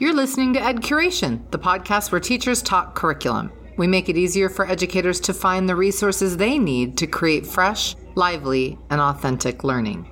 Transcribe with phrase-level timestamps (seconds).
[0.00, 3.52] You're listening to Ed Curation, the podcast where teachers talk curriculum.
[3.76, 7.94] We make it easier for educators to find the resources they need to create fresh,
[8.16, 10.10] lively, and authentic learning.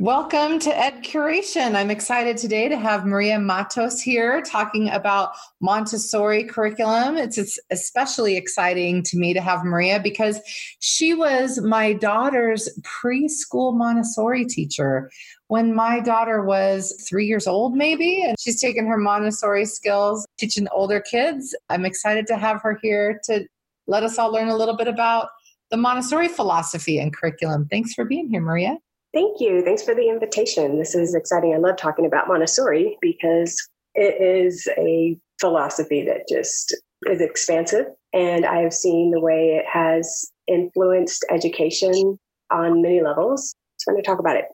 [0.00, 1.74] Welcome to Ed Curation.
[1.74, 7.16] I'm excited today to have Maria Matos here talking about Montessori curriculum.
[7.16, 10.40] It's especially exciting to me to have Maria because
[10.78, 15.10] she was my daughter's preschool Montessori teacher
[15.48, 20.68] when my daughter was three years old, maybe, and she's taken her Montessori skills teaching
[20.70, 21.56] older kids.
[21.70, 23.48] I'm excited to have her here to
[23.88, 25.30] let us all learn a little bit about
[25.72, 27.66] the Montessori philosophy and curriculum.
[27.68, 28.78] Thanks for being here, Maria.
[29.14, 29.62] Thank you.
[29.64, 30.78] Thanks for the invitation.
[30.78, 31.54] This is exciting.
[31.54, 33.56] I love talking about Montessori because
[33.94, 36.76] it is a philosophy that just
[37.06, 37.86] is expansive.
[38.12, 42.18] And I have seen the way it has influenced education
[42.50, 43.54] on many levels.
[43.78, 44.46] So I'm going to talk about it.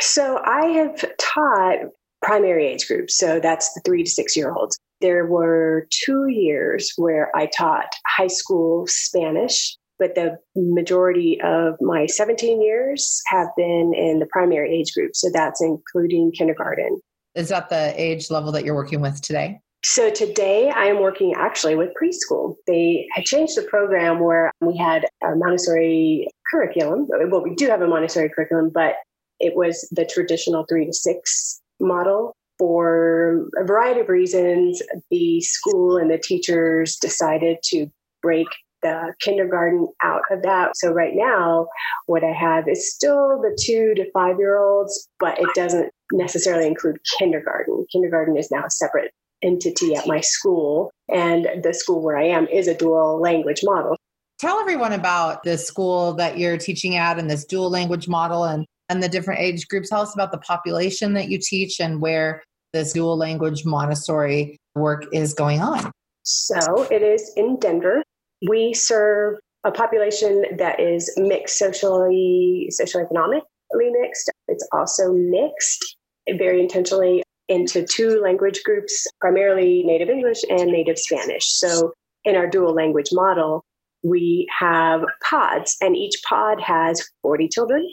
[0.00, 1.78] So I have taught
[2.22, 3.16] primary age groups.
[3.16, 4.78] So that's the three to six year olds.
[5.00, 12.06] There were two years where I taught high school Spanish but the majority of my
[12.06, 15.14] 17 years have been in the primary age group.
[15.14, 17.00] So that's including kindergarten.
[17.36, 19.60] Is that the age level that you're working with today?
[19.84, 22.56] So today I am working actually with preschool.
[22.66, 27.06] They had changed the program where we had a Montessori curriculum.
[27.08, 28.96] Well, we do have a Montessori curriculum, but
[29.38, 32.34] it was the traditional three to six model.
[32.58, 37.86] For a variety of reasons, the school and the teachers decided to
[38.20, 38.48] break
[38.82, 40.76] the kindergarten out of that.
[40.76, 41.68] So right now,
[42.06, 46.66] what I have is still the two to five year olds, but it doesn't necessarily
[46.66, 47.86] include kindergarten.
[47.90, 52.46] Kindergarten is now a separate entity at my school, and the school where I am
[52.48, 53.96] is a dual language model.
[54.38, 58.66] Tell everyone about the school that you're teaching at and this dual language model and,
[58.88, 59.88] and the different age groups.
[59.88, 65.06] Tell us about the population that you teach and where this dual language Montessori work
[65.12, 65.92] is going on.
[66.24, 68.02] So it is in Denver,
[68.48, 73.42] we serve a population that is mixed socially, socioeconomically
[73.74, 74.30] mixed.
[74.48, 75.96] It's also mixed
[76.36, 81.44] very intentionally into two language groups, primarily native English and native Spanish.
[81.44, 81.92] So
[82.24, 83.64] in our dual language model,
[84.02, 87.88] we have pods, and each pod has 40 children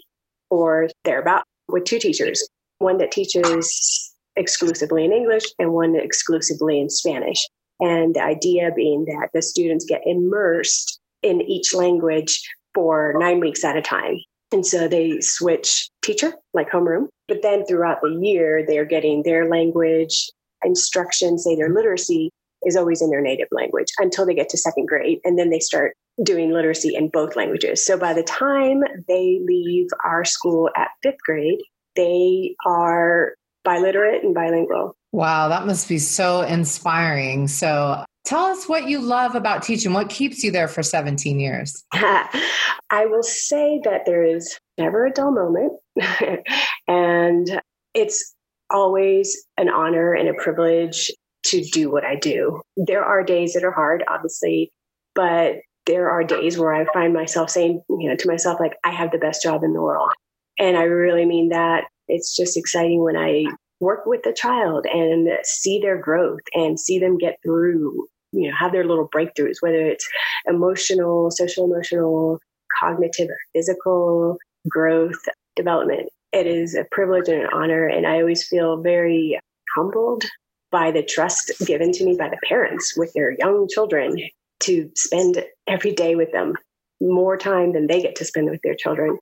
[0.50, 2.48] or thereabout with two teachers
[2.80, 7.46] one that teaches exclusively in English and one exclusively in Spanish.
[7.80, 12.42] And the idea being that the students get immersed in each language
[12.74, 14.18] for nine weeks at a time.
[14.52, 19.48] And so they switch teacher, like homeroom, but then throughout the year, they're getting their
[19.48, 20.30] language
[20.64, 22.32] instruction, say their literacy
[22.64, 25.20] is always in their native language until they get to second grade.
[25.24, 27.86] And then they start doing literacy in both languages.
[27.86, 31.60] So by the time they leave our school at fifth grade,
[31.96, 33.36] they are
[33.66, 34.96] biliterate and bilingual.
[35.12, 37.47] Wow, that must be so inspiring.
[37.47, 39.94] So, tell us what you love about teaching.
[39.94, 41.84] What keeps you there for 17 years?
[41.94, 45.74] I will say that there is never a dull moment.
[46.88, 47.62] and
[47.94, 48.36] it's
[48.72, 51.12] always an honor and a privilege
[51.46, 52.62] to do what I do.
[52.78, 54.72] There are days that are hard, obviously,
[55.16, 55.56] but
[55.86, 59.12] there are days where I find myself saying, you know, to myself, like, I have
[59.12, 60.12] the best job in the world.
[60.59, 61.86] And I really mean that.
[62.08, 63.46] It's just exciting when I
[63.80, 68.56] work with the child and see their growth and see them get through, you know,
[68.58, 70.08] have their little breakthroughs, whether it's
[70.48, 72.40] emotional, social emotional,
[72.80, 75.22] cognitive, physical growth,
[75.56, 76.10] development.
[76.32, 77.88] It is a privilege and an honor.
[77.88, 79.40] And I always feel very
[79.76, 80.24] humbled
[80.72, 84.16] by the trust given to me by the parents with their young children
[84.62, 86.54] to spend every day with them
[87.02, 89.18] more time than they get to spend with their children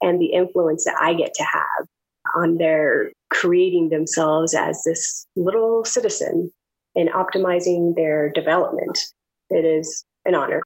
[0.00, 1.86] and the influence that I get to have
[2.34, 6.50] on their creating themselves as this little citizen
[6.94, 8.98] and optimizing their development.
[9.50, 10.62] It is an honor.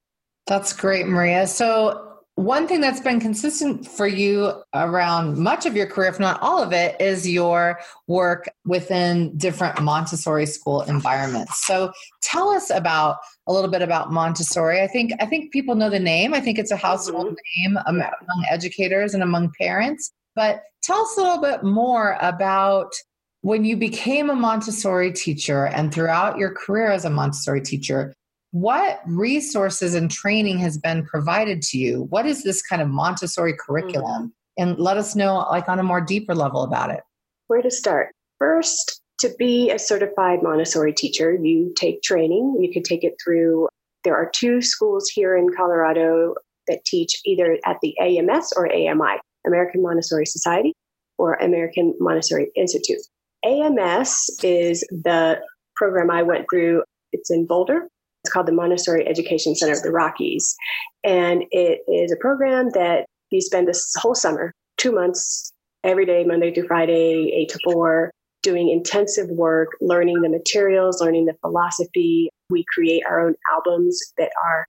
[0.47, 1.47] That's great, Maria.
[1.47, 6.41] So, one thing that's been consistent for you around much of your career, if not
[6.41, 11.65] all of it, is your work within different Montessori school environments.
[11.67, 11.91] So
[12.21, 13.17] tell us about
[13.47, 14.81] a little bit about Montessori.
[14.81, 16.33] I think I think people know the name.
[16.33, 17.73] I think it's a household mm-hmm.
[17.73, 20.11] name among educators and among parents.
[20.35, 22.93] But tell us a little bit more about
[23.41, 28.13] when you became a Montessori teacher and throughout your career as a Montessori teacher,
[28.51, 32.03] what resources and training has been provided to you?
[32.09, 34.27] What is this kind of Montessori curriculum?
[34.27, 34.27] Mm-hmm.
[34.57, 36.99] And let us know, like, on a more deeper level about it.
[37.47, 38.11] Where to start?
[38.37, 42.57] First, to be a certified Montessori teacher, you take training.
[42.59, 43.69] You could take it through,
[44.03, 46.35] there are two schools here in Colorado
[46.67, 49.19] that teach either at the AMS or AMI.
[49.45, 50.73] American Montessori Society
[51.17, 53.01] or American Montessori Institute.
[53.45, 55.39] AMS is the
[55.75, 56.83] program I went through.
[57.11, 57.87] It's in Boulder.
[58.23, 60.55] It's called the Montessori Education Center of the Rockies.
[61.03, 65.51] And it is a program that you spend this whole summer, two months,
[65.83, 68.11] every day, Monday through Friday, eight to four,
[68.43, 72.29] doing intensive work, learning the materials, learning the philosophy.
[72.49, 74.67] We create our own albums that are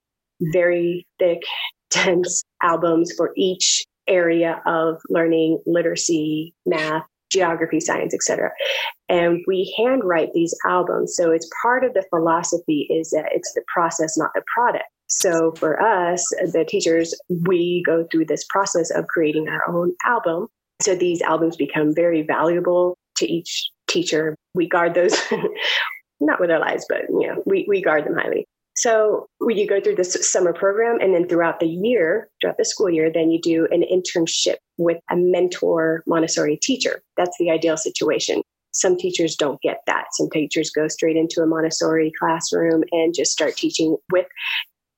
[0.52, 1.40] very thick,
[1.90, 8.50] dense albums for each area of learning literacy, math, geography, science, etc.
[9.08, 11.16] And we handwrite these albums.
[11.16, 14.84] So it's part of the philosophy is that it's the process, not the product.
[15.08, 17.14] So for us, the teachers,
[17.46, 20.48] we go through this process of creating our own album.
[20.80, 24.34] So these albums become very valuable to each teacher.
[24.54, 25.16] We guard those,
[26.20, 28.46] not with our lives, but you know, we, we guard them highly.
[28.74, 32.88] So you go through this summer program and then throughout the year, throughout the school
[32.88, 37.02] year, then you do an internship with a mentor Montessori teacher.
[37.16, 38.42] That's the ideal situation.
[38.72, 40.06] Some teachers don't get that.
[40.12, 44.26] Some teachers go straight into a Montessori classroom and just start teaching with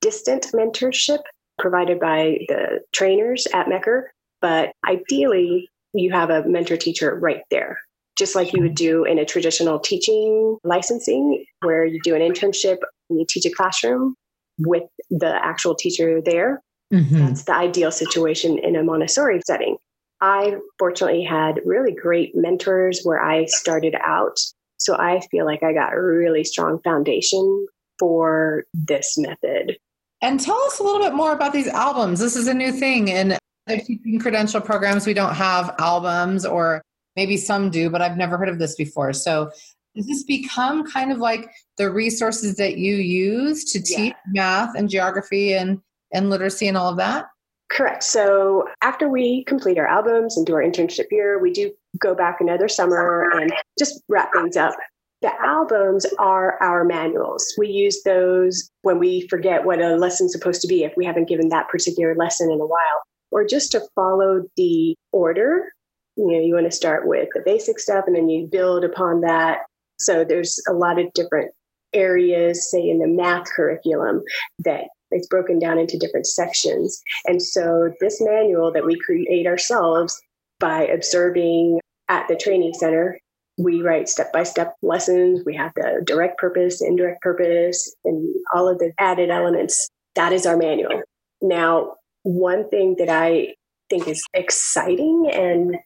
[0.01, 1.19] distant mentorship
[1.59, 4.13] provided by the trainers at Mecker.
[4.41, 7.79] But ideally, you have a mentor teacher right there
[8.17, 12.79] just like you would do in a traditional teaching licensing, where you do an internship
[13.11, 14.15] you teach a classroom
[14.59, 16.63] with the actual teacher there.
[16.93, 17.19] Mm-hmm.
[17.19, 19.77] That's the ideal situation in a Montessori setting.
[20.21, 24.39] I fortunately had really great mentors where I started out.
[24.79, 27.67] So I feel like I got a really strong foundation
[27.99, 29.77] for this method.
[30.23, 32.21] And tell us a little bit more about these albums.
[32.21, 33.09] This is a new thing.
[33.09, 33.37] In
[33.67, 36.83] other teaching credential programs, we don't have albums or
[37.17, 39.13] Maybe some do, but I've never heard of this before.
[39.13, 39.51] So
[39.95, 44.33] does this become kind of like the resources that you use to teach yeah.
[44.33, 45.81] math and geography and,
[46.13, 47.27] and literacy and all of that?
[47.71, 48.03] Correct.
[48.03, 52.41] So after we complete our albums and do our internship year, we do go back
[52.41, 54.75] another summer and just wrap things up.
[55.23, 57.45] The albums are our manuals.
[57.57, 61.29] We use those when we forget what a lesson's supposed to be if we haven't
[61.29, 65.73] given that particular lesson in a while, or just to follow the order
[66.17, 69.21] you know you want to start with the basic stuff and then you build upon
[69.23, 69.63] that
[69.99, 71.53] so there's a lot of different
[71.93, 74.23] areas say in the math curriculum
[74.61, 77.01] that it's broken down into different sections.
[77.27, 80.21] And so this manual that we create ourselves
[80.59, 83.19] by observing at the training center
[83.57, 85.43] we write step by step lessons.
[85.47, 89.89] We have the direct purpose indirect purpose and all of the added elements.
[90.17, 91.03] That is our manual.
[91.41, 91.95] Now
[92.25, 93.55] one thing that i
[93.91, 95.77] think is exciting and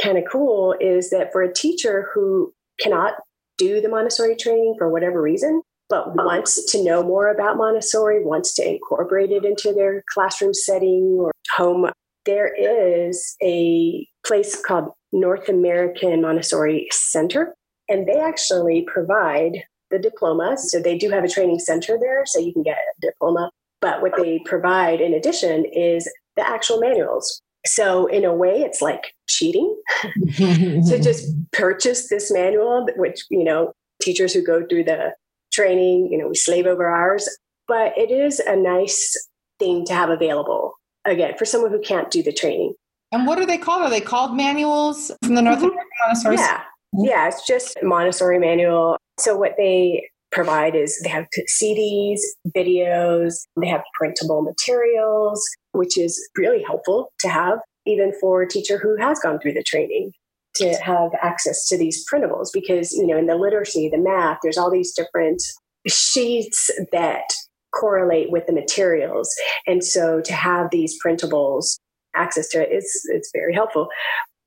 [0.00, 3.14] kind of cool is that for a teacher who cannot
[3.60, 6.24] do the Montessori training for whatever reason, but uh-huh.
[6.24, 11.32] wants to know more about Montessori, wants to incorporate it into their classroom setting or
[11.56, 11.90] home,
[12.26, 17.54] there is a place called North American Montessori Center,
[17.88, 20.56] and they actually provide the diploma.
[20.56, 23.50] So they do have a training center there, so you can get a diploma.
[23.80, 27.40] But what they provide in addition is the actual manuals.
[27.66, 29.76] So in a way, it's like cheating
[30.36, 35.14] to just purchase this manual, which, you know, teachers who go through the
[35.52, 37.28] training, you know, we slave over hours,
[37.68, 39.14] but it is a nice
[39.58, 40.74] thing to have available
[41.04, 42.74] again for someone who can't do the training.
[43.12, 43.82] And what are they called?
[43.82, 45.66] Are they called manuals from the North mm-hmm.
[45.66, 46.36] American Montessori?
[46.36, 46.60] Yeah.
[46.94, 47.04] Mm-hmm.
[47.04, 48.96] Yeah, it's just Montessori manual.
[49.18, 51.26] So what they provide is they have
[51.62, 52.20] CDs,
[52.56, 58.78] videos, they have printable materials, which is really helpful to have even for a teacher
[58.78, 60.12] who has gone through the training
[60.56, 64.58] to have access to these printables because you know in the literacy the math there's
[64.58, 65.40] all these different
[65.86, 67.24] sheets that
[67.72, 69.32] correlate with the materials.
[69.66, 71.78] And so to have these printables
[72.16, 73.88] access to it is it's very helpful.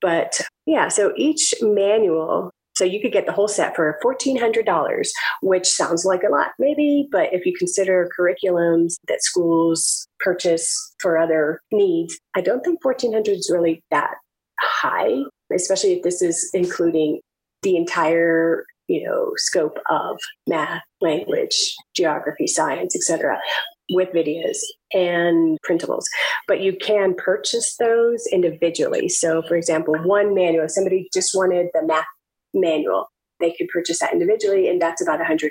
[0.00, 5.08] But yeah so each manual so you could get the whole set for $1,400,
[5.42, 11.18] which sounds like a lot, maybe, but if you consider curriculums that schools purchase for
[11.18, 14.14] other needs, I don't think 1400 is really that
[14.60, 15.22] high,
[15.54, 17.20] especially if this is including
[17.62, 23.38] the entire you know scope of math language geography science etc
[23.90, 24.56] with videos
[24.92, 26.04] and printables.
[26.48, 29.08] But you can purchase those individually.
[29.08, 32.04] So for example one manual somebody just wanted the math
[32.54, 33.10] manual.
[33.40, 35.50] They could purchase that individually, and that's about $150.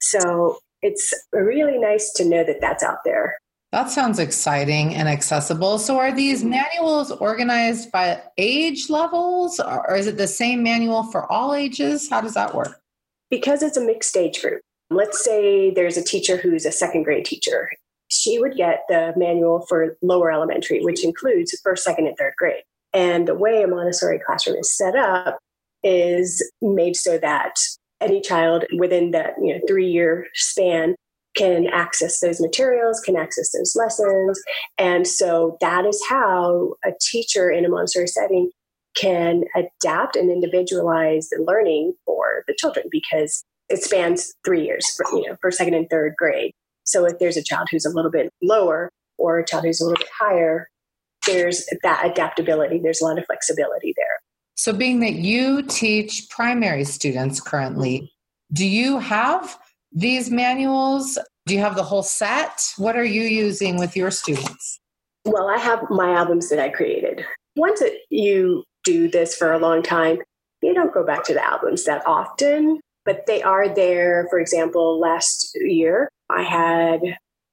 [0.00, 3.38] So it's really nice to know that that's out there.
[3.72, 5.78] That sounds exciting and accessible.
[5.78, 6.50] So, are these mm-hmm.
[6.50, 12.08] manuals organized by age levels, or is it the same manual for all ages?
[12.08, 12.80] How does that work?
[13.28, 14.62] Because it's a mixed age group.
[14.88, 17.68] Let's say there's a teacher who's a second grade teacher.
[18.08, 22.62] she would get the manual for lower elementary, which includes first, second, and third grade.
[22.96, 25.38] And the way a Montessori classroom is set up
[25.84, 27.54] is made so that
[28.00, 30.96] any child within that you know three year span
[31.36, 34.40] can access those materials, can access those lessons.
[34.78, 38.50] And so that is how a teacher in a Montessori setting
[38.96, 45.04] can adapt and individualize the learning for the children because it spans three years, for,
[45.14, 46.52] you know, for second and third grade.
[46.84, 48.88] So if there's a child who's a little bit lower
[49.18, 50.70] or a child who's a little bit higher,
[51.26, 52.80] there's that adaptability.
[52.82, 54.06] There's a lot of flexibility there.
[54.54, 58.12] So, being that you teach primary students currently,
[58.52, 59.58] do you have
[59.92, 61.18] these manuals?
[61.46, 62.62] Do you have the whole set?
[62.78, 64.80] What are you using with your students?
[65.24, 67.24] Well, I have my albums that I created.
[67.56, 70.18] Once you do this for a long time,
[70.62, 74.26] you don't go back to the albums that often, but they are there.
[74.30, 77.00] For example, last year I had,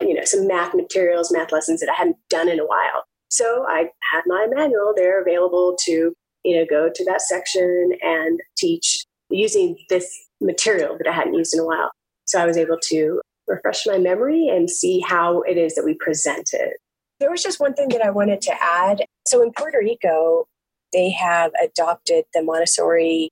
[0.01, 3.03] you know, some math materials, math lessons that I hadn't done in a while.
[3.33, 6.13] So I had my manual there available to,
[6.43, 10.07] you know, go to that section and teach using this
[10.39, 11.89] material that I hadn't used in a while.
[12.25, 15.95] So I was able to refresh my memory and see how it is that we
[15.95, 16.77] present it.
[17.19, 19.03] There was just one thing that I wanted to add.
[19.25, 20.45] So in Puerto Rico,
[20.91, 23.31] they have adopted the Montessori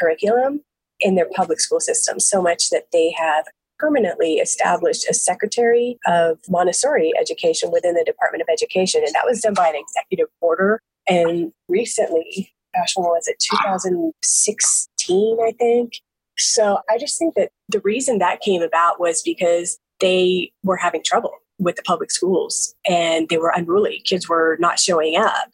[0.00, 0.60] curriculum
[1.00, 3.46] in their public school system so much that they have
[3.82, 9.02] permanently established a secretary of Montessori education within the Department of Education.
[9.04, 10.80] And that was done by an executive order.
[11.08, 13.42] And recently, gosh, when was it?
[13.50, 15.94] 2016, I think.
[16.38, 21.02] So I just think that the reason that came about was because they were having
[21.04, 24.00] trouble with the public schools and they were unruly.
[24.04, 25.50] Kids were not showing up.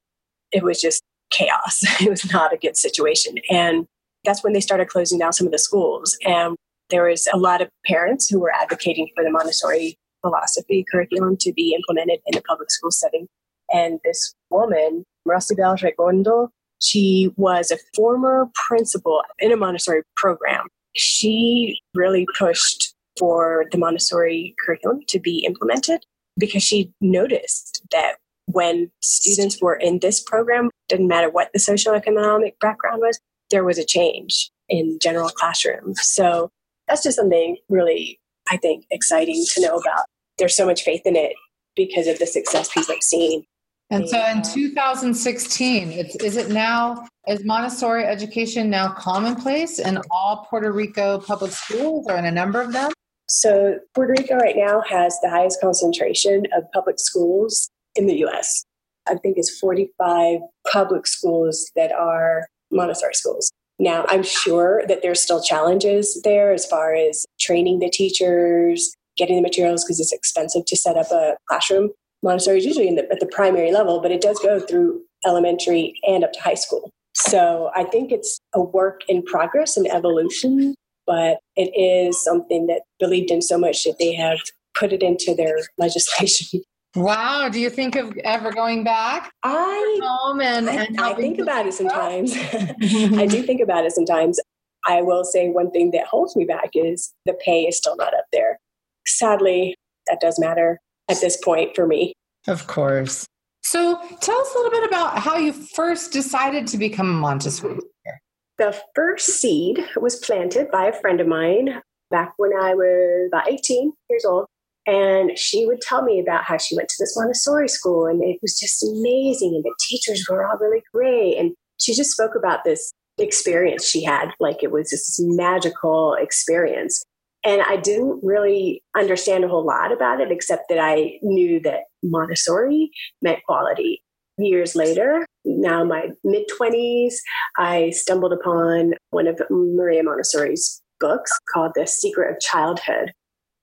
[0.53, 1.83] It was just chaos.
[2.01, 3.37] It was not a good situation.
[3.51, 3.87] And
[4.25, 6.19] that's when they started closing down some of the schools.
[6.27, 6.57] And
[6.91, 11.53] there was a lot of parents who were advocating for the Montessori philosophy curriculum to
[11.53, 13.27] be implemented in the public school setting.
[13.73, 16.49] And this woman, Rosibel Regondo,
[16.81, 20.67] she was a former principal in a Montessori program.
[20.95, 26.05] She really pushed for the Montessori curriculum to be implemented
[26.39, 28.15] because she noticed that
[28.47, 33.19] when students were in this program, didn't matter what the socioeconomic background was,
[33.51, 36.01] there was a change in general classrooms.
[36.03, 36.51] So
[36.89, 38.19] that's just something really,
[38.51, 40.05] I think, exciting to know about.
[40.39, 41.33] There's so much faith in it
[41.77, 43.45] because of the success people have seen.
[43.91, 50.47] And so in 2016, it's, is it now, is Montessori education now commonplace in all
[50.51, 52.91] Puerto Rico public schools or in a number of them?
[53.29, 58.65] So Puerto Rico right now has the highest concentration of public schools in the US.
[59.07, 60.41] I think it's 45
[60.71, 63.51] public schools that are Montessori schools.
[63.79, 69.37] Now, I'm sure that there's still challenges there as far as training the teachers, getting
[69.37, 71.91] the materials because it's expensive to set up a classroom.
[72.23, 76.25] Montessori is usually the, at the primary level, but it does go through elementary and
[76.25, 76.91] up to high school.
[77.15, 80.75] So I think it's a work in progress and evolution,
[81.07, 84.39] but it is something that believed in so much that they have
[84.75, 86.63] put it into their legislation
[86.95, 87.49] Wow.
[87.49, 89.31] Do you think of ever going back?
[89.43, 92.35] I home and, and I, I think about it sometimes.
[92.37, 94.41] I do think about it sometimes.
[94.87, 98.15] I will say one thing that holds me back is the pay is still not
[98.15, 98.59] up there.
[99.07, 99.75] Sadly,
[100.07, 102.15] that does matter at this point for me.
[102.47, 103.27] Of course.
[103.63, 107.75] So tell us a little bit about how you first decided to become a Montessori
[107.75, 108.21] teacher.
[108.57, 113.51] The first seed was planted by a friend of mine back when I was about
[113.51, 114.47] 18 years old.
[114.89, 118.39] And she would tell me about how she went to this Montessori school and it
[118.41, 119.55] was just amazing.
[119.55, 121.37] And the teachers were all really great.
[121.37, 127.05] And she just spoke about this experience she had, like it was this magical experience.
[127.45, 131.81] And I didn't really understand a whole lot about it, except that I knew that
[132.03, 132.91] Montessori
[133.21, 134.03] meant quality.
[134.39, 137.15] Years later, now my mid 20s,
[137.59, 143.13] I stumbled upon one of Maria Montessori's books called The Secret of Childhood.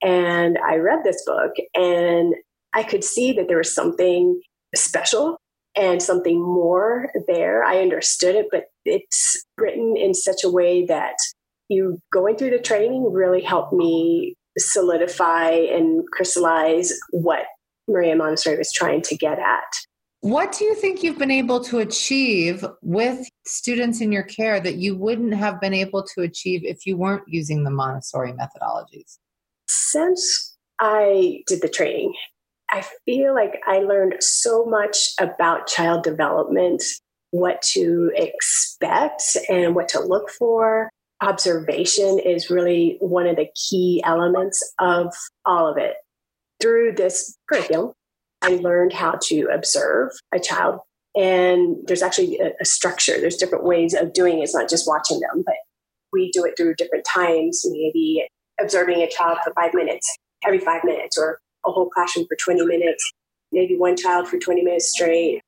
[0.04, 2.36] And I read this book and
[2.74, 4.42] I could see that there was something
[4.76, 5.38] special
[5.76, 7.64] and something more there.
[7.64, 11.16] I understood it, but it's written in such a way that
[11.70, 17.46] you going through the training really helped me solidify and crystallize what
[17.88, 19.64] Maria Montessori was trying to get at.
[20.22, 24.76] What do you think you've been able to achieve with students in your care that
[24.76, 29.20] you wouldn't have been able to achieve if you weren't using the Montessori methodologies?
[29.68, 32.14] Since I did the training,
[32.70, 36.84] I feel like I learned so much about child development,
[37.32, 40.90] what to expect and what to look for.
[41.22, 45.14] Observation is really one of the key elements of
[45.46, 45.96] all of it.
[46.62, 47.92] through this curriculum,
[48.42, 50.80] I learned how to observe a child.
[51.16, 54.44] And there's actually a, a structure, there's different ways of doing it.
[54.44, 55.56] It's not just watching them, but
[56.12, 58.28] we do it through different times, maybe
[58.60, 60.08] observing a child for five minutes,
[60.46, 63.12] every five minutes, or a whole classroom for 20 minutes,
[63.52, 65.42] maybe one child for 20 minutes straight.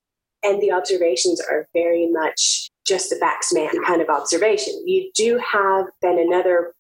[0.44, 4.82] And the observations are very much just a facts man kind of observation.
[4.86, 6.74] You do have then another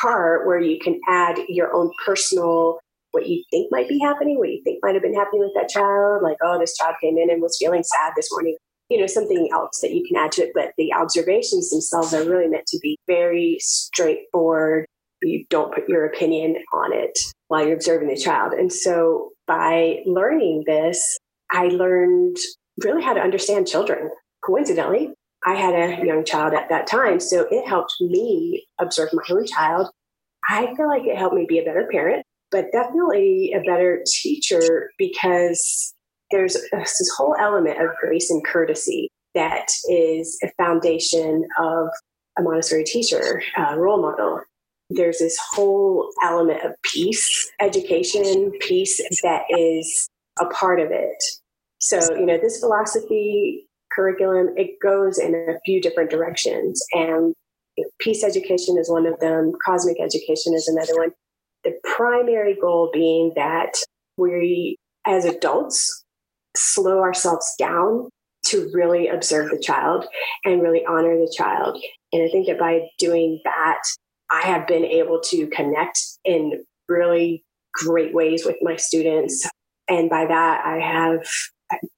[0.00, 2.78] part where you can add your own personal
[3.12, 5.68] what you think might be happening, what you think might have been happening with that
[5.68, 8.56] child, like, oh, this child came in and was feeling sad this morning,
[8.88, 10.52] you know, something else that you can add to it.
[10.54, 14.86] But the observations themselves are really meant to be very straightforward.
[15.22, 18.52] You don't put your opinion on it while you're observing the child.
[18.52, 21.18] And so by learning this,
[21.50, 22.36] I learned
[22.82, 24.10] really how to understand children.
[24.44, 25.12] Coincidentally,
[25.44, 29.46] I had a young child at that time, so it helped me observe my own
[29.46, 29.88] child.
[30.48, 34.90] I feel like it helped me be a better parent, but definitely a better teacher
[34.98, 35.94] because
[36.30, 41.88] there's this whole element of grace and courtesy that is a foundation of
[42.38, 44.40] a Montessori teacher uh, role model.
[44.90, 50.08] There's this whole element of peace, education, peace that is
[50.40, 51.22] a part of it.
[51.78, 56.82] So, you know, this philosophy curriculum, it goes in a few different directions.
[56.92, 57.34] And
[57.98, 61.10] peace education is one of them, cosmic education is another one.
[61.64, 63.72] The primary goal being that
[64.16, 66.04] we, as adults,
[66.56, 68.08] slow ourselves down
[68.46, 70.04] to really observe the child
[70.44, 71.82] and really honor the child.
[72.12, 73.80] And I think that by doing that,
[74.32, 79.48] I have been able to connect in really great ways with my students.
[79.88, 81.26] And by that, I have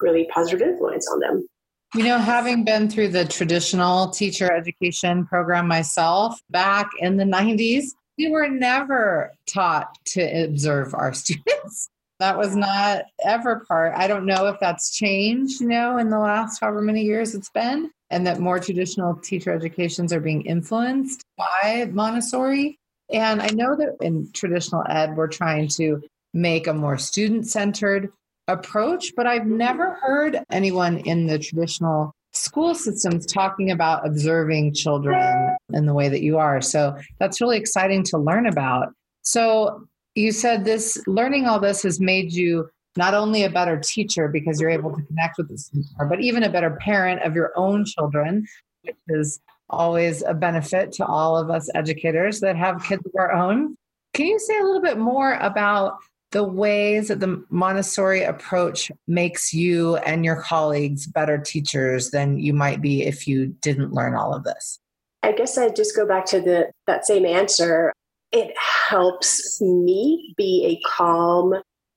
[0.01, 1.47] really positive influence on them.
[1.95, 7.91] You know, having been through the traditional teacher education program myself back in the 90s,
[8.19, 11.89] we were never taught to observe our students.
[12.19, 13.93] That was not ever part.
[13.97, 17.51] I don't know if that's changed, you know, in the last however many years it's
[17.51, 22.79] been, and that more traditional teacher educations are being influenced by Montessori.
[23.13, 26.01] And I know that in traditional ed, we're trying to
[26.33, 28.13] make a more student centered
[28.47, 35.57] approach, but I've never heard anyone in the traditional school systems talking about observing children
[35.73, 36.61] in the way that you are.
[36.61, 38.93] So that's really exciting to learn about.
[39.23, 44.29] So you said this learning all this has made you not only a better teacher
[44.29, 47.53] because you're able to connect with the students, but even a better parent of your
[47.57, 48.47] own children,
[48.83, 53.33] which is always a benefit to all of us educators that have kids of our
[53.33, 53.77] own.
[54.13, 55.99] Can you say a little bit more about
[56.31, 62.53] the ways that the Montessori approach makes you and your colleagues better teachers than you
[62.53, 64.79] might be if you didn't learn all of this?
[65.23, 67.93] I guess I just go back to the that same answer.
[68.33, 68.53] It
[68.89, 71.55] helps me be a calm,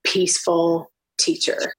[0.07, 1.73] peaceful teacher.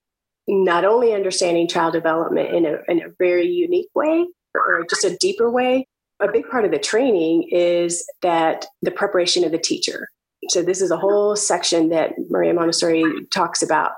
[0.47, 5.17] Not only understanding child development in a, in a very unique way or just a
[5.17, 5.87] deeper way,
[6.19, 10.07] a big part of the training is that the preparation of the teacher.
[10.49, 13.91] So this is a whole section that Maria Montessori talks about.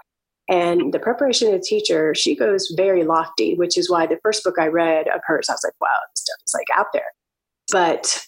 [0.49, 4.43] And the preparation of the teacher, she goes very lofty, which is why the first
[4.43, 7.13] book I read of hers, I was like, wow, this stuff is like out there.
[7.71, 8.27] But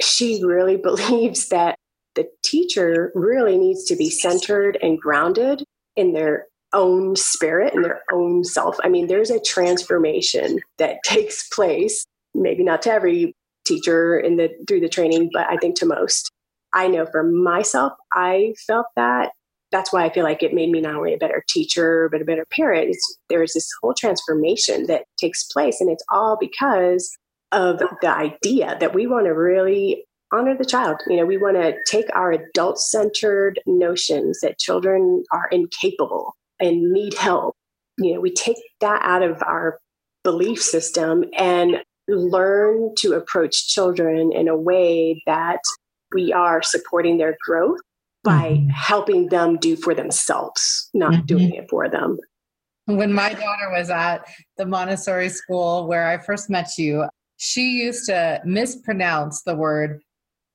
[0.00, 1.76] she really believes that
[2.14, 5.64] the teacher really needs to be centered and grounded
[5.96, 8.76] in their own spirit and their own self.
[8.82, 14.50] I mean, there's a transformation that takes place, maybe not to every teacher in the
[14.66, 16.30] through the training, but I think to most.
[16.74, 19.32] I know for myself, I felt that.
[19.70, 22.26] That's why I feel like it made me not only a better teacher, but a
[22.26, 22.90] better parent.
[22.90, 27.10] It's, there's this whole transformation that takes place, and it's all because
[27.52, 31.00] of the idea that we want to really honor the child.
[31.06, 36.92] You know, we want to take our adult centered notions that children are incapable and
[36.92, 37.54] need help.
[37.98, 39.78] You know, we take that out of our
[40.24, 45.60] belief system and learn to approach children in a way that
[46.14, 47.78] we are supporting their growth
[48.24, 48.68] by mm-hmm.
[48.68, 51.26] helping them do for themselves, not mm-hmm.
[51.26, 52.18] doing it for them.
[52.86, 58.06] When my daughter was at the Montessori school where I first met you, she used
[58.06, 60.00] to mispronounce the word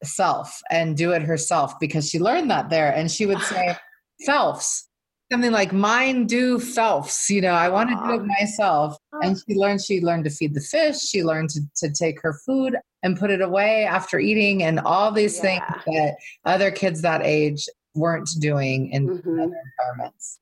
[0.04, 2.94] self and do it herself because she learned that there.
[2.94, 3.76] And she would say,
[4.26, 4.88] Phelps,
[5.32, 8.98] something like mine do Phelps, you know, I want to do it myself.
[9.22, 11.00] And she learned, she learned to feed the fish.
[11.00, 15.12] She learned to, to take her food and put it away after eating and all
[15.12, 15.42] these yeah.
[15.42, 19.40] things that other kids that age weren't doing in mm-hmm.
[19.40, 20.40] other environments.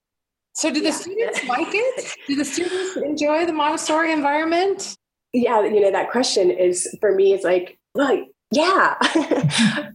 [0.53, 2.13] So do the students like it?
[2.27, 4.95] Do the students enjoy the Montessori environment?
[5.33, 8.95] Yeah, you know, that question is for me, it's like, well, yeah.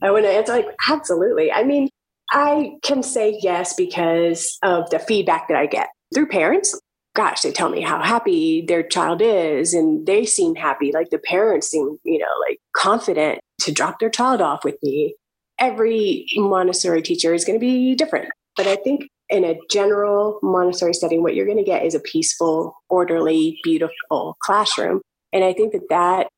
[0.03, 1.53] I want to answer like, absolutely.
[1.53, 1.89] I mean,
[2.33, 6.79] I can say yes because of the feedback that I get through parents.
[7.17, 10.93] Gosh, they tell me how happy their child is and they seem happy.
[10.93, 15.17] Like the parents seem, you know, like confident to drop their child off with me.
[15.59, 18.31] Every Montessori teacher is going to be different.
[18.57, 22.01] But I think in a general Montessori setting, what you're going to get is a
[22.01, 25.01] peaceful, orderly, beautiful classroom.
[25.33, 26.29] And I think that that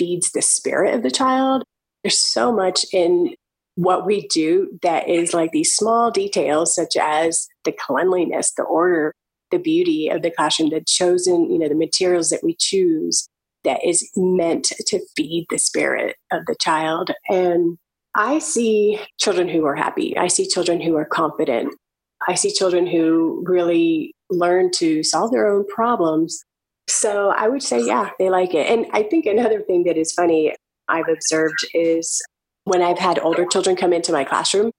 [0.00, 1.62] feeds the spirit of the child.
[2.02, 3.34] There's so much in
[3.74, 9.14] what we do that is like these small details, such as the cleanliness, the order,
[9.50, 13.28] the beauty of the classroom, the chosen, you know, the materials that we choose
[13.64, 17.10] that is meant to feed the spirit of the child.
[17.28, 17.76] And
[18.14, 20.16] I see children who are happy.
[20.16, 21.74] I see children who are confident.
[22.26, 26.42] I see children who really learn to solve their own problems.
[26.90, 28.66] So I would say, yeah, they like it.
[28.66, 30.54] And I think another thing that is funny
[30.88, 32.20] I've observed is
[32.64, 34.70] when I've had older children come into my classroom,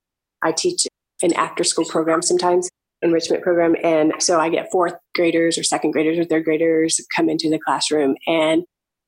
[0.44, 0.88] I teach
[1.22, 2.70] an after school program sometimes,
[3.02, 3.76] enrichment program.
[3.84, 7.60] And so I get fourth graders or second graders or third graders come into the
[7.60, 8.64] classroom and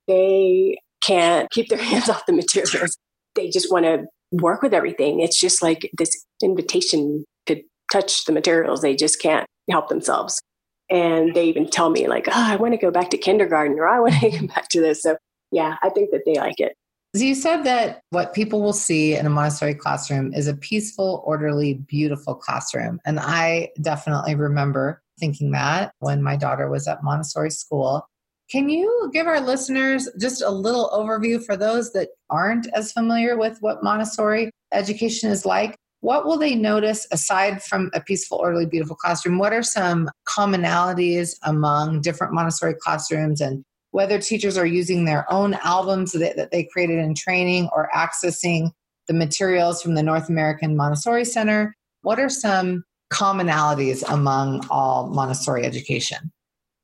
[0.08, 2.98] they can't keep their hands off the materials.
[3.36, 5.20] They just want to work with everything.
[5.20, 6.12] It's just like this
[6.42, 7.62] invitation to
[7.92, 8.82] touch the materials.
[8.82, 10.42] They just can't help themselves.
[10.94, 13.88] And they even tell me, like, oh, I want to go back to kindergarten or
[13.88, 15.02] I want to go back to this.
[15.02, 15.18] So,
[15.52, 16.76] yeah, I think that they like it.
[17.16, 21.76] You said that what people will see in a Montessori classroom is a peaceful, orderly,
[21.76, 23.00] beautiful classroom.
[23.06, 28.08] And I definitely remember thinking that when my daughter was at Montessori school.
[28.52, 33.38] Can you give our listeners just a little overview for those that aren't as familiar
[33.38, 35.76] with what Montessori education is like?
[36.04, 39.38] What will they notice aside from a peaceful, orderly, beautiful classroom?
[39.38, 45.54] What are some commonalities among different Montessori classrooms and whether teachers are using their own
[45.64, 48.72] albums that, that they created in training or accessing
[49.08, 51.74] the materials from the North American Montessori Center.
[52.02, 56.34] What are some commonalities among all Montessori education?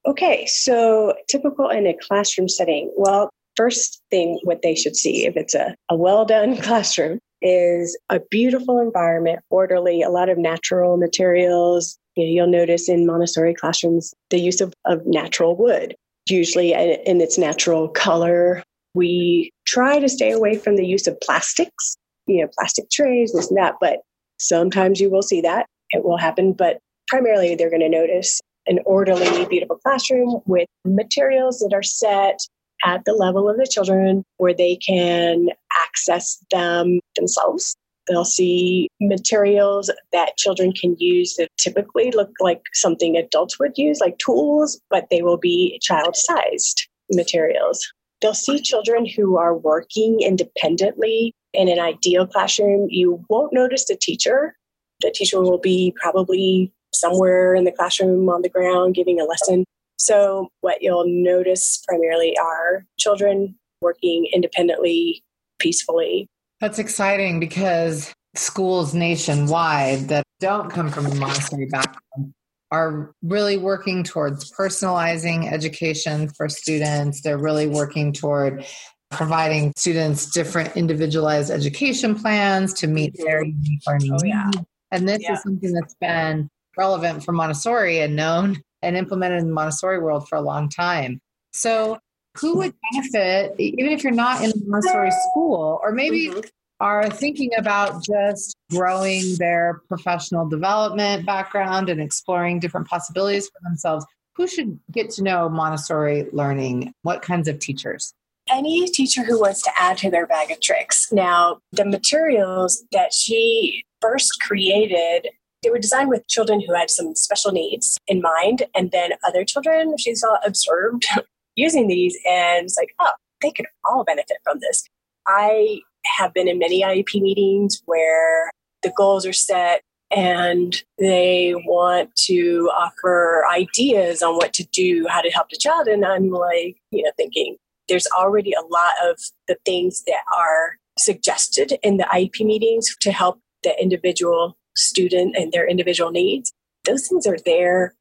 [0.07, 2.89] Okay, so typical in a classroom setting.
[2.95, 7.97] Well, first thing what they should see if it's a, a well done classroom is
[8.09, 11.97] a beautiful environment, orderly, a lot of natural materials.
[12.15, 15.95] You you'll notice in Montessori classrooms the use of, of natural wood
[16.29, 18.63] usually in its natural color.
[18.93, 21.95] We try to stay away from the use of plastics,
[22.27, 23.99] you know, plastic trays, this and that, but
[24.37, 25.65] sometimes you will see that.
[25.91, 31.59] It will happen, but primarily they're going to notice an orderly, beautiful classroom with materials
[31.59, 32.39] that are set
[32.85, 35.47] at the level of the children where they can
[35.85, 37.75] access them themselves
[38.09, 43.99] They'll see materials that children can use that typically look like something adults would use,
[44.01, 47.85] like tools, but they will be child sized materials.
[48.21, 52.87] They'll see children who are working independently in an ideal classroom.
[52.89, 54.55] You won't notice the teacher.
[55.01, 59.65] The teacher will be probably somewhere in the classroom on the ground giving a lesson.
[59.99, 65.23] So, what you'll notice primarily are children working independently,
[65.59, 66.27] peacefully,
[66.59, 72.33] that's exciting because schools nationwide that don't come from a Montessori background
[72.71, 77.21] are really working towards personalizing education for students.
[77.21, 78.65] They're really working toward
[79.09, 83.23] providing students different individualized education plans to meet mm-hmm.
[83.23, 84.51] their unique learning oh, yeah.
[84.53, 84.65] needs.
[84.91, 85.33] And this yeah.
[85.33, 90.27] is something that's been relevant for Montessori and known and implemented in the Montessori world
[90.27, 91.19] for a long time.
[91.53, 91.99] So
[92.39, 96.39] who would benefit, even if you're not in a Montessori school, or maybe mm-hmm.
[96.79, 104.05] are thinking about just growing their professional development background and exploring different possibilities for themselves?
[104.35, 106.93] Who should get to know Montessori learning?
[107.01, 108.13] What kinds of teachers?
[108.49, 111.11] Any teacher who wants to add to their bag of tricks.
[111.11, 115.27] Now, the materials that she first created
[115.61, 119.43] they were designed with children who had some special needs in mind, and then other
[119.43, 121.05] children she saw observed
[121.55, 124.83] using these and it's like, oh, they could all benefit from this.
[125.27, 125.81] I
[126.17, 132.69] have been in many IEP meetings where the goals are set and they want to
[132.75, 135.87] offer ideas on what to do, how to help the child.
[135.87, 140.77] And I'm like, you know, thinking there's already a lot of the things that are
[140.97, 146.51] suggested in the IEP meetings to help the individual student and their individual needs.
[146.85, 147.95] Those things are there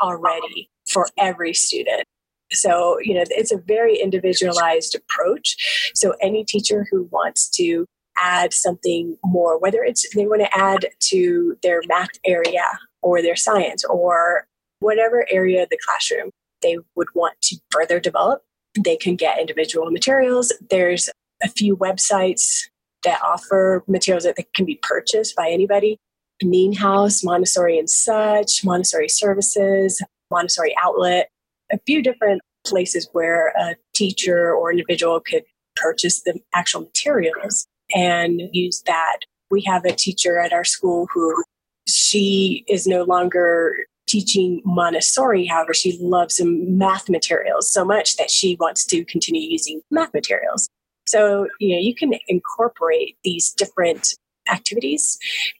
[0.00, 2.04] already for every student.
[2.52, 5.90] So, you know, it's a very individualized approach.
[5.94, 7.86] So, any teacher who wants to
[8.18, 12.64] add something more, whether it's they want to add to their math area
[13.02, 14.46] or their science or
[14.80, 16.30] whatever area of the classroom
[16.62, 18.42] they would want to further develop,
[18.78, 20.52] they can get individual materials.
[20.70, 21.10] There's
[21.42, 22.68] a few websites
[23.04, 25.98] that offer materials that can be purchased by anybody.
[26.42, 31.28] Nienhuis, Montessori and Such, Montessori Services, Montessori Outlet,
[31.72, 35.44] a few different places where a teacher or individual could
[35.76, 39.18] purchase the actual materials and use that.
[39.50, 41.44] We have a teacher at our school who
[41.86, 43.74] she is no longer
[44.08, 45.46] teaching Montessori.
[45.46, 50.68] However, she loves math materials so much that she wants to continue using math materials.
[51.06, 54.14] So, you know, you can incorporate these different
[54.50, 55.18] activities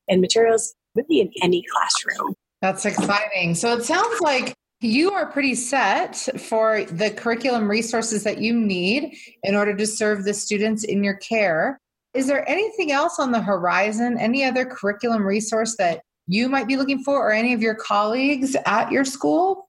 [0.08, 2.34] and materials really in any classroom.
[2.62, 3.54] That's exciting.
[3.54, 9.16] So it sounds like you are pretty set for the curriculum resources that you need
[9.42, 11.78] in order to serve the students in your care.
[12.14, 16.76] Is there anything else on the horizon, any other curriculum resource that you might be
[16.76, 19.68] looking for or any of your colleagues at your school?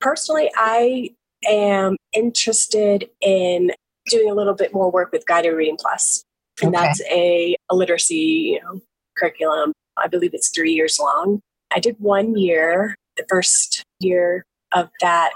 [0.00, 1.10] Personally, I
[1.48, 3.70] am interested in
[4.10, 6.24] doing a little bit more work with Guided Reading Plus.
[6.62, 6.86] And okay.
[6.86, 8.80] that's a, a literacy you know,
[9.16, 9.72] curriculum.
[9.96, 11.40] I believe it's three years long.
[11.74, 15.32] I did one year, the first year of that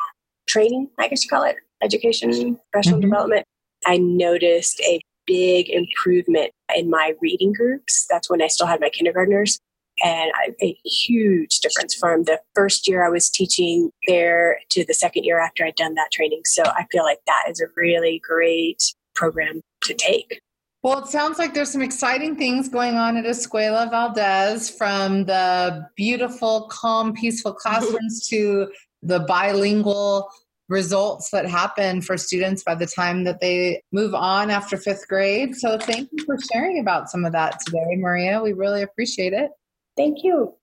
[0.49, 3.11] training, I guess you call it, education, professional mm-hmm.
[3.11, 3.45] development.
[3.87, 8.07] I noticed a big improvement in my reading groups.
[8.11, 9.59] That's when I still had my kindergartners
[10.03, 10.31] and
[10.63, 15.41] a huge difference from the first year I was teaching there to the second year
[15.41, 16.43] after I'd done that training.
[16.45, 18.83] So I feel like that is a really great
[19.15, 20.41] program to take.
[20.83, 25.87] Well, it sounds like there's some exciting things going on at Escuela Valdez from the
[25.95, 28.71] beautiful, calm, peaceful classrooms to
[29.03, 30.31] the bilingual
[30.71, 35.55] results that happen for students by the time that they move on after fifth grade.
[35.55, 38.41] So thank you for sharing about some of that today, Maria.
[38.41, 39.51] We really appreciate it.
[39.97, 40.55] Thank you.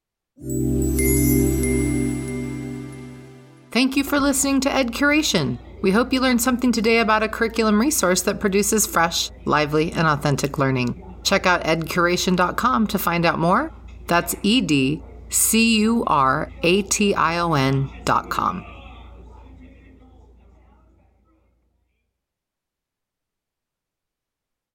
[3.70, 5.60] Thank you for listening to Ed Curation.
[5.82, 10.08] We hope you learned something today about a curriculum resource that produces fresh, lively, and
[10.08, 11.04] authentic learning.
[11.24, 13.72] Check out edcuration.com to find out more.
[14.08, 18.66] That's E D C U R A T I O N.com.